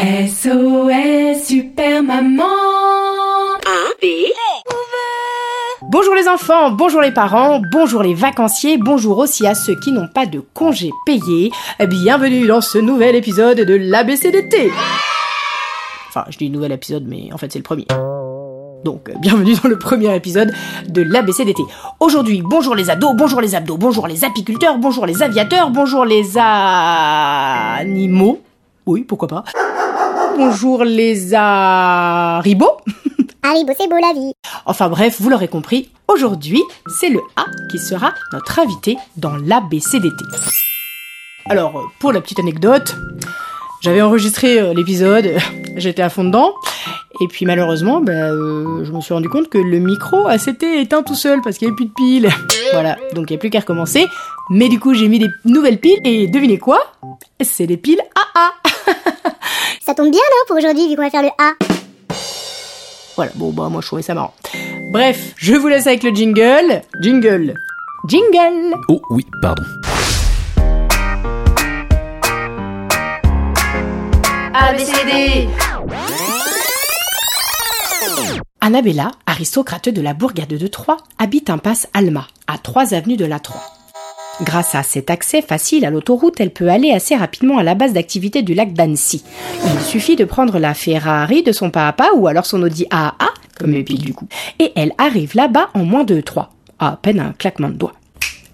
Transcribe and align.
SOS 0.00 1.44
Super 1.44 2.02
Maman 2.02 2.46
Bonjour 5.90 6.14
les 6.14 6.26
enfants, 6.26 6.70
bonjour 6.70 7.02
les 7.02 7.12
parents, 7.12 7.60
bonjour 7.70 8.02
les 8.02 8.14
vacanciers, 8.14 8.78
bonjour 8.78 9.18
aussi 9.18 9.46
à 9.46 9.54
ceux 9.54 9.74
qui 9.74 9.92
n'ont 9.92 10.08
pas 10.08 10.24
de 10.24 10.42
congés 10.54 10.90
payés. 11.04 11.50
Bienvenue 11.86 12.46
dans 12.46 12.62
ce 12.62 12.78
nouvel 12.78 13.14
épisode 13.14 13.58
de 13.58 13.74
l'ABCDT. 13.74 14.72
Enfin, 16.08 16.24
je 16.30 16.38
dis 16.38 16.48
nouvel 16.48 16.72
épisode, 16.72 17.04
mais 17.06 17.28
en 17.34 17.36
fait 17.36 17.52
c'est 17.52 17.58
le 17.58 17.62
premier. 17.62 17.86
Donc, 18.84 19.10
euh, 19.10 19.12
bienvenue 19.20 19.52
dans 19.62 19.68
le 19.68 19.78
premier 19.78 20.16
épisode 20.16 20.50
de 20.88 21.02
l'ABCDT. 21.02 21.62
Aujourd'hui, 21.98 22.42
bonjour 22.42 22.74
les 22.74 22.88
ados, 22.88 23.14
bonjour 23.14 23.42
les 23.42 23.54
abdos, 23.54 23.76
bonjour 23.76 24.06
les 24.06 24.24
apiculteurs, 24.24 24.78
bonjour 24.78 25.04
les 25.04 25.22
aviateurs, 25.22 25.68
bonjour 25.68 26.06
les 26.06 26.38
animaux. 26.38 28.40
Oui, 28.86 29.02
pourquoi 29.02 29.28
pas. 29.28 29.44
Bonjour 30.42 30.84
les 30.84 31.34
haribots. 31.34 32.78
Haribo, 33.42 33.72
c'est 33.78 33.90
beau 33.90 33.96
la 34.00 34.18
vie. 34.18 34.32
Enfin 34.64 34.88
bref, 34.88 35.20
vous 35.20 35.28
l'aurez 35.28 35.48
compris, 35.48 35.90
aujourd'hui, 36.08 36.62
c'est 36.98 37.10
le 37.10 37.20
A 37.36 37.44
qui 37.70 37.78
sera 37.78 38.14
notre 38.32 38.58
invité 38.58 38.96
dans 39.18 39.36
l'ABCDT. 39.36 40.24
Alors, 41.44 41.90
pour 41.98 42.12
la 42.12 42.22
petite 42.22 42.38
anecdote, 42.38 42.96
j'avais 43.82 44.00
enregistré 44.00 44.58
euh, 44.58 44.72
l'épisode, 44.72 45.30
j'étais 45.76 46.00
à 46.00 46.08
fond 46.08 46.24
dedans, 46.24 46.54
et 47.20 47.28
puis 47.28 47.44
malheureusement, 47.44 48.00
bah, 48.00 48.12
euh, 48.12 48.82
je 48.82 48.92
me 48.92 49.02
suis 49.02 49.12
rendu 49.12 49.28
compte 49.28 49.50
que 49.50 49.58
le 49.58 49.78
micro 49.78 50.26
ah, 50.26 50.38
s'était 50.38 50.80
éteint 50.80 51.02
tout 51.02 51.16
seul 51.16 51.42
parce 51.42 51.58
qu'il 51.58 51.68
n'y 51.68 51.72
avait 51.72 51.76
plus 51.76 51.86
de 51.86 51.92
piles. 51.92 52.30
voilà, 52.72 52.96
donc 53.14 53.28
il 53.28 53.34
n'y 53.34 53.36
a 53.36 53.40
plus 53.40 53.50
qu'à 53.50 53.60
recommencer. 53.60 54.06
Mais 54.48 54.70
du 54.70 54.80
coup, 54.80 54.94
j'ai 54.94 55.08
mis 55.08 55.18
des 55.18 55.28
nouvelles 55.44 55.80
piles, 55.80 56.00
et 56.02 56.28
devinez 56.28 56.56
quoi? 56.56 56.80
C'est 57.42 57.66
des 57.66 57.76
piles 57.76 58.00
AA 58.14 59.09
Ça 59.90 59.96
tombe 59.96 60.12
bien, 60.12 60.20
non, 60.20 60.46
pour 60.46 60.56
aujourd'hui, 60.56 60.88
vu 60.88 60.94
qu'on 60.94 61.02
va 61.02 61.10
faire 61.10 61.22
le 61.22 61.30
A. 61.36 61.54
Voilà, 63.16 63.32
bon 63.34 63.50
bah 63.50 63.68
moi 63.68 63.80
je 63.80 63.88
trouvais 63.88 64.02
ça 64.02 64.14
marrant. 64.14 64.34
Bref, 64.92 65.34
je 65.36 65.52
vous 65.56 65.66
laisse 65.66 65.88
avec 65.88 66.04
le 66.04 66.10
jingle. 66.10 66.82
Jingle. 67.02 67.54
Jingle 68.06 68.76
Oh 68.88 69.02
oui, 69.10 69.26
pardon. 69.42 69.64
ABCD 74.54 75.48
Annabella, 78.60 79.10
aristocrate 79.26 79.88
de 79.88 80.00
la 80.00 80.14
bourgade 80.14 80.56
de 80.56 80.66
Troyes, 80.68 80.98
habite 81.18 81.50
impasse 81.50 81.88
Alma, 81.94 82.28
à 82.46 82.58
3 82.58 82.94
avenues 82.94 83.16
de 83.16 83.24
la 83.24 83.40
Troie. 83.40 83.79
Grâce 84.42 84.74
à 84.74 84.82
cet 84.82 85.10
accès 85.10 85.42
facile 85.42 85.84
à 85.84 85.90
l'autoroute, 85.90 86.40
elle 86.40 86.50
peut 86.50 86.68
aller 86.68 86.92
assez 86.92 87.14
rapidement 87.14 87.58
à 87.58 87.62
la 87.62 87.74
base 87.74 87.92
d'activité 87.92 88.42
du 88.42 88.54
lac 88.54 88.72
d'Annecy. 88.72 89.22
Il 89.64 89.80
suffit 89.82 90.16
de 90.16 90.24
prendre 90.24 90.58
la 90.58 90.72
Ferrari 90.72 91.42
de 91.42 91.52
son 91.52 91.70
papa 91.70 92.08
ou 92.14 92.26
alors 92.26 92.46
son 92.46 92.62
Audi 92.62 92.86
AA, 92.90 93.12
comme 93.58 93.72
piles 93.84 94.04
du 94.04 94.14
coup, 94.14 94.28
et 94.58 94.72
elle 94.76 94.92
arrive 94.96 95.34
là-bas 95.34 95.68
en 95.74 95.84
moins 95.84 96.04
de 96.04 96.20
3, 96.20 96.50
à 96.78 96.98
peine 97.00 97.20
un 97.20 97.32
claquement 97.32 97.68
de 97.68 97.74
doigts. 97.74 97.92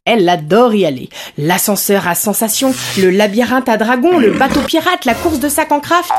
Elle 0.05 0.29
adore 0.29 0.75
y 0.75 0.85
aller. 0.85 1.09
L'ascenseur 1.39 2.07
à 2.07 2.15
sensation, 2.15 2.73
le 2.99 3.11
labyrinthe 3.11 3.69
à 3.69 3.77
dragons, 3.77 4.19
le 4.19 4.33
bateau 4.33 4.61
pirate, 4.61 5.05
la 5.05 5.15
course 5.15 5.41
de 5.41 5.49
sac 5.49 5.71
en 5.73 5.81
craft. 5.81 6.11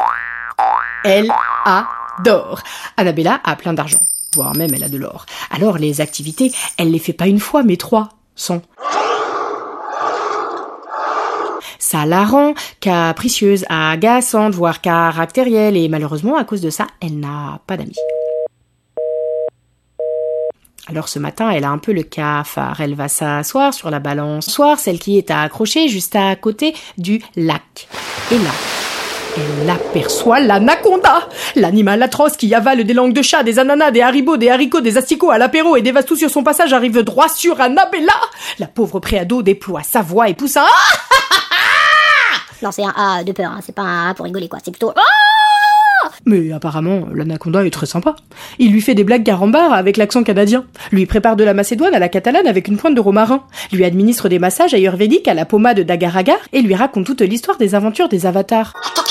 Elle 1.03 1.31
adore. 1.65 2.61
Annabella 2.95 3.39
a 3.43 3.55
plein 3.55 3.73
d'argent, 3.73 4.01
voire 4.33 4.55
même 4.55 4.73
elle 4.73 4.83
a 4.83 4.89
de 4.89 4.97
l'or. 4.97 5.25
Alors 5.51 5.77
les 5.77 6.01
activités, 6.01 6.51
elle 6.77 6.91
les 6.91 6.99
fait 6.99 7.13
pas 7.13 7.27
une 7.27 7.39
fois, 7.39 7.63
mais 7.63 7.77
trois, 7.77 8.09
cent. 8.35 8.61
Ça 11.89 12.05
la 12.05 12.25
rend 12.25 12.53
capricieuse, 12.81 13.63
agaçante, 13.69 14.53
voire 14.53 14.81
caractérielle, 14.81 15.77
et 15.77 15.87
malheureusement, 15.87 16.35
à 16.35 16.43
cause 16.43 16.59
de 16.59 16.69
ça, 16.69 16.85
elle 17.01 17.17
n'a 17.17 17.61
pas 17.65 17.77
d'amis. 17.77 17.95
Alors 20.89 21.07
ce 21.07 21.17
matin, 21.17 21.49
elle 21.49 21.63
a 21.63 21.69
un 21.69 21.77
peu 21.77 21.93
le 21.93 22.03
cafard. 22.03 22.81
Elle 22.81 22.93
va 22.93 23.07
s'asseoir 23.07 23.73
sur 23.73 23.89
la 23.89 23.99
balançoire, 23.99 24.79
celle 24.79 24.99
qui 24.99 25.17
est 25.17 25.31
accrochée 25.31 25.87
juste 25.87 26.17
à 26.17 26.35
côté 26.35 26.75
du 26.97 27.21
lac. 27.37 27.87
Et 28.31 28.37
là, 28.37 28.51
elle 29.37 29.69
aperçoit 29.69 30.41
l'anaconda, 30.41 31.29
l'animal 31.55 32.03
atroce 32.03 32.35
qui 32.35 32.53
avale 32.53 32.83
des 32.83 32.93
langues 32.93 33.13
de 33.13 33.21
chat, 33.21 33.43
des 33.43 33.59
ananas, 33.59 33.91
des 33.91 34.01
haribots, 34.01 34.35
des 34.35 34.49
haricots, 34.49 34.81
des 34.81 34.97
asticots 34.97 35.31
à 35.31 35.37
l'apéro 35.37 35.77
et 35.77 35.81
dévaste 35.81 36.09
tout 36.09 36.17
sur 36.17 36.29
son 36.29 36.43
passage 36.43 36.73
arrive 36.73 37.01
droit 37.03 37.29
sur 37.29 37.61
Annabella. 37.61 38.19
La 38.59 38.67
pauvre 38.67 38.99
préado 38.99 39.41
déploie 39.41 39.83
sa 39.83 40.01
voix 40.01 40.27
et 40.27 40.33
pousse 40.33 40.57
un 40.57 40.65
Ah 40.65 40.96
Non, 42.61 42.71
c'est 42.71 42.83
un 42.83 42.93
A 42.95 43.23
de 43.23 43.31
peur, 43.31 43.51
hein. 43.51 43.59
c'est 43.63 43.75
pas 43.75 43.83
un 43.83 44.09
A 44.09 44.13
pour 44.13 44.25
rigoler, 44.25 44.47
quoi. 44.47 44.59
C'est 44.63 44.71
plutôt. 44.71 44.93
Mais 46.25 46.51
apparemment, 46.51 47.07
l'anaconda 47.13 47.65
est 47.65 47.71
très 47.71 47.85
sympa. 47.85 48.15
Il 48.59 48.71
lui 48.71 48.81
fait 48.81 48.95
des 48.95 49.03
blagues 49.03 49.23
carambar 49.23 49.73
avec 49.73 49.97
l'accent 49.97 50.23
canadien, 50.23 50.65
lui 50.91 51.05
prépare 51.05 51.35
de 51.35 51.43
la 51.43 51.53
macédoine 51.53 51.93
à 51.95 51.99
la 51.99 52.09
catalane 52.09 52.47
avec 52.47 52.67
une 52.67 52.77
pointe 52.77 52.95
de 52.95 53.01
romarin, 53.01 53.43
lui 53.71 53.85
administre 53.85 54.29
des 54.29 54.39
massages 54.39 54.73
ayurvédiques 54.73 55.27
à 55.27 55.33
la 55.33 55.45
pommade 55.45 55.79
d'agar-agar 55.79 56.37
et 56.53 56.61
lui 56.61 56.75
raconte 56.75 57.05
toute 57.05 57.21
l'histoire 57.21 57.57
des 57.57 57.75
aventures 57.75 58.09
des 58.09 58.25
avatars. 58.25 58.73
Attends. 58.85 59.03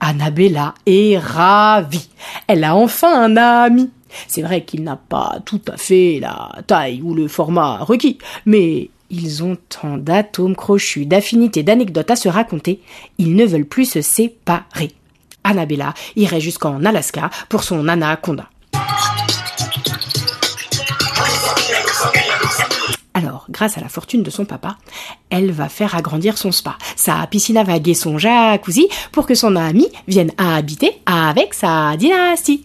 Annabella 0.00 0.74
est 0.86 1.18
ravie. 1.18 2.08
Elle 2.46 2.64
a 2.64 2.76
enfin 2.76 3.22
un 3.22 3.36
ami. 3.36 3.90
C'est 4.28 4.42
vrai 4.42 4.62
qu'il 4.62 4.84
n'a 4.84 4.96
pas 4.96 5.38
tout 5.44 5.62
à 5.72 5.76
fait 5.76 6.18
la 6.20 6.50
taille 6.66 7.00
ou 7.02 7.14
le 7.14 7.26
format 7.26 7.78
requis, 7.78 8.18
mais 8.44 8.90
ils 9.14 9.44
ont 9.44 9.56
tant 9.68 9.96
d'atomes 9.96 10.56
crochus, 10.56 11.06
d'affinités, 11.06 11.62
d'anecdotes 11.62 12.10
à 12.10 12.16
se 12.16 12.28
raconter, 12.28 12.80
ils 13.18 13.34
ne 13.34 13.44
veulent 13.44 13.64
plus 13.64 13.84
se 13.84 14.02
séparer. 14.02 14.92
Annabella 15.44 15.94
irait 16.16 16.40
jusqu'en 16.40 16.84
Alaska 16.84 17.30
pour 17.48 17.62
son 17.62 17.86
anaconda. 17.88 18.48
Alors, 23.16 23.46
grâce 23.48 23.78
à 23.78 23.80
la 23.80 23.88
fortune 23.88 24.24
de 24.24 24.30
son 24.30 24.44
papa, 24.44 24.76
elle 25.30 25.52
va 25.52 25.68
faire 25.68 25.94
agrandir 25.94 26.36
son 26.36 26.50
spa, 26.50 26.76
sa 26.96 27.24
piscine 27.28 27.56
à 27.56 27.62
vagues 27.62 27.88
et 27.88 27.94
son 27.94 28.18
jacuzzi 28.18 28.88
pour 29.12 29.26
que 29.26 29.36
son 29.36 29.54
ami 29.54 29.86
vienne 30.08 30.32
habiter 30.36 31.00
avec 31.06 31.54
sa 31.54 31.96
dynastie. 31.96 32.64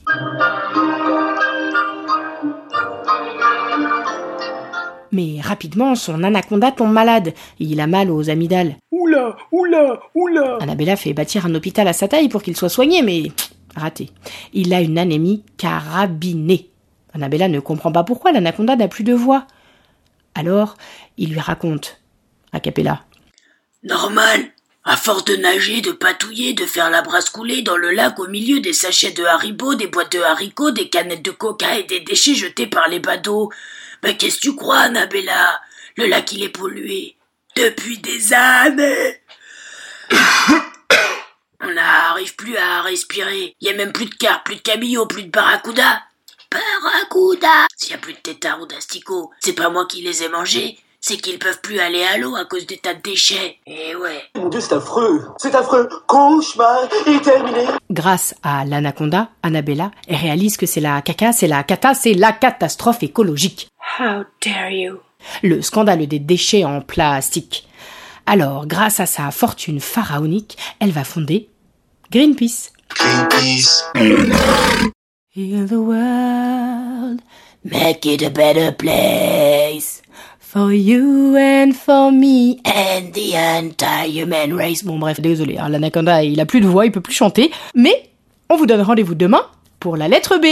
Mais 5.12 5.42
rapidement, 5.42 5.96
son 5.96 6.24
anaconda 6.24 6.72
tombe 6.72 6.92
malade. 6.92 7.34
Il 7.59 7.80
a 7.80 7.88
mal 7.88 8.12
aux 8.12 8.30
amygdales. 8.30 8.75
Oula, 8.92 9.38
oula, 9.52 10.00
oula 10.14 10.58
Annabella 10.62 10.96
fait 10.96 11.14
bâtir 11.14 11.46
un 11.46 11.56
hôpital 11.56 11.88
à 11.88 11.94
sa 11.94 12.08
taille 12.08 12.30
pour 12.30 12.44
qu'il 12.44 12.56
soit 12.56 12.70
soigné, 12.70 13.02
mais 13.02 13.24
pff, 13.24 13.52
raté. 13.75 14.09
Il 14.53 14.74
a 14.74 14.81
une 14.81 14.97
anémie 14.97 15.44
carabinée. 15.58 16.70
Annabella 17.14 17.47
ne 17.47 17.59
comprend 17.59 17.92
pas 17.92 18.03
pourquoi 18.03 18.31
l'anaconda 18.31 18.75
n'a 18.75 18.88
plus 18.88 19.03
de 19.03 19.14
voix. 19.14 19.47
Alors, 20.36 20.75
il 21.18 21.31
lui 21.31 21.40
raconte, 21.40 22.00
a 22.53 22.59
cappella. 22.59 23.03
Normal. 23.84 24.52
À 24.85 24.96
force 24.96 25.26
de 25.26 25.35
nager, 25.35 25.82
de 25.82 25.91
patouiller, 25.91 26.53
de 26.53 26.66
faire 26.66 26.90
la 26.90 27.02
brasse 27.02 27.29
couler 27.29 27.62
dans 27.62 27.78
le 27.78 27.91
lac 27.91 28.17
au 28.17 28.28
milieu 28.28 28.59
des 28.59 28.73
sachets 28.73 29.12
de 29.12 29.23
haribots, 29.23 29.76
des 29.76 29.88
boîtes 29.88 30.14
de 30.14 30.20
haricots, 30.20 30.72
des 30.72 30.90
canettes 30.90 31.23
de 31.23 31.32
coca 31.32 31.78
et 31.78 31.84
des 31.84 32.00
déchets 32.00 32.34
jetés 32.34 32.66
par 32.66 32.88
les 32.88 33.00
badauds. 33.00 33.52
Mais 34.03 34.17
qu'est-ce 34.17 34.37
que 34.37 34.41
tu 34.41 34.55
crois, 34.55 34.79
Annabella? 34.79 35.61
Le 35.97 36.05
lac, 36.07 36.31
il 36.31 36.43
est 36.43 36.49
pollué. 36.49 37.16
Depuis 37.55 37.97
des 37.97 38.34
années 38.34 39.22
On 41.61 41.73
n'arrive 41.73 42.35
plus 42.35 42.55
à 42.57 42.81
respirer. 42.81 43.55
Il 43.59 43.67
y 43.67 43.72
a 43.72 43.73
même 43.73 43.91
plus 43.91 44.05
de 44.05 44.16
carpes, 44.16 44.46
plus 44.46 44.55
de 44.55 44.61
cabillots, 44.61 45.07
plus 45.07 45.23
de 45.23 45.29
barracuda. 45.29 46.03
Barracuda 46.51 47.67
S'il 47.75 47.91
y 47.91 47.96
a 47.96 47.97
plus 47.97 48.13
de 48.13 48.19
tétards 48.19 48.61
ou 48.61 48.66
d'asticots, 48.66 49.31
c'est 49.40 49.53
pas 49.53 49.69
moi 49.69 49.85
qui 49.85 50.02
les 50.02 50.23
ai 50.23 50.29
mangés, 50.29 50.79
c'est 51.09 51.17
qu'ils 51.17 51.40
peuvent 51.40 51.59
plus 51.61 51.79
aller 51.79 52.03
à 52.03 52.20
l'eau 52.20 52.35
à 52.35 52.46
cause 52.46 52.67
des 52.67 52.78
tas 52.78 52.94
de 52.94 53.02
déchets. 53.02 53.58
Eh 53.66 53.96
ouais. 53.96 54.22
Mon 54.35 54.47
Dieu, 54.47 54.59
c'est 54.59 54.76
affreux 54.76 55.26
C'est 55.40 55.56
affreux 55.56 55.90
Cauchemar 56.06 56.88
est 57.08 57.23
terminé 57.23 57.66
Grâce 57.90 58.35
à 58.44 58.64
l'anaconda, 58.64 59.29
Annabella 59.41 59.90
elle 60.08 60.17
réalise 60.17 60.56
que 60.56 60.67
c'est 60.67 60.82
la 60.82 61.02
caca, 61.02 61.32
c'est 61.32 61.47
la 61.47 61.64
cata, 61.64 61.96
c'est 61.96 62.14
la 62.14 62.32
catastrophe 62.32 63.02
écologique. 63.02 63.70
How 64.00 64.23
dare 64.46 64.70
you 64.70 65.00
Le 65.41 65.64
scandale 65.64 66.06
des 66.06 66.20
déchets 66.20 66.64
en 66.64 66.79
plastique. 66.82 67.67
Alors, 68.28 68.67
grâce 68.67 69.00
à 69.00 69.08
sa 69.08 69.32
fortune 69.32 69.79
pharaonique, 69.79 70.59
elle 70.79 70.91
va 70.91 71.03
fonder 71.03 71.50
Greenpeace. 72.12 72.72
Greenpeace. 72.96 73.84
Heal 75.35 75.67
the 75.67 75.73
world, 75.73 77.22
make 77.64 78.05
it 78.05 78.22
a 78.22 78.29
better 78.29 78.72
place. 78.72 80.03
For 80.51 80.73
you 80.73 81.35
and 81.37 81.73
for 81.73 82.11
me 82.11 82.57
and 82.66 83.11
the 83.13 83.35
entire 83.35 84.09
human 84.09 84.51
race. 84.55 84.84
Bon 84.84 84.97
bref, 84.97 85.22
désolé, 85.22 85.59
hein, 85.59 85.69
l'anaconda 85.69 86.23
il 86.23 86.40
a 86.40 86.47
plus 86.47 86.59
de 86.59 86.66
voix, 86.66 86.87
il 86.87 86.91
peut 86.91 87.01
plus 87.01 87.13
chanter. 87.13 87.51
Mais 87.75 88.09
on 88.49 88.57
vous 88.57 88.66
donne 88.66 88.81
rendez-vous 88.81 89.13
demain 89.13 89.46
pour 89.79 89.96
la 89.96 90.07
lettre 90.07 90.40
B. 90.40 90.47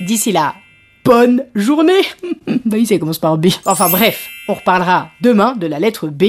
D'ici 0.00 0.32
là, 0.32 0.54
bonne 1.02 1.46
journée 1.54 2.02
Bah 2.66 2.76
il 2.76 2.86
sait 2.86 2.98
commence 2.98 3.18
par 3.18 3.38
B. 3.38 3.46
Enfin 3.64 3.88
bref, 3.88 4.28
on 4.48 4.54
reparlera 4.54 5.08
demain 5.22 5.56
de 5.56 5.66
la 5.66 5.78
lettre 5.78 6.08
B. 6.08 6.24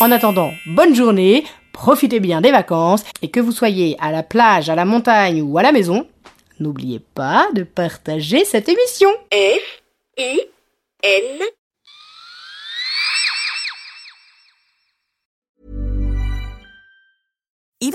En 0.00 0.10
attendant, 0.10 0.52
bonne 0.64 0.94
journée, 0.94 1.44
profitez 1.74 2.20
bien 2.20 2.40
des 2.40 2.52
vacances, 2.52 3.04
et 3.20 3.28
que 3.28 3.38
vous 3.38 3.52
soyez 3.52 3.98
à 4.00 4.12
la 4.12 4.22
plage, 4.22 4.70
à 4.70 4.74
la 4.74 4.86
montagne 4.86 5.42
ou 5.42 5.58
à 5.58 5.62
la 5.62 5.72
maison, 5.72 6.06
n'oubliez 6.58 7.00
pas 7.00 7.48
de 7.52 7.64
partager 7.64 8.46
cette 8.46 8.70
émission. 8.70 9.10
F, 9.30 9.82
I, 10.16 10.40
N, 11.02 11.40